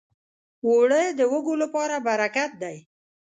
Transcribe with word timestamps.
اوړه 0.67 1.01
د 1.17 1.19
وږو 1.31 1.53
لپاره 1.63 1.95
برکت 2.07 2.51
دی 2.61 2.77